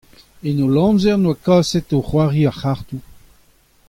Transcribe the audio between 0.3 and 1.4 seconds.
E holl amzer en doa